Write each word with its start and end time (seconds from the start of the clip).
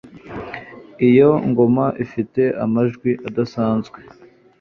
Iyo 1.07 1.29
ngoma 1.49 1.85
ifite 2.03 2.41
amajwi 2.63 3.11
adasanzwe 3.27 3.99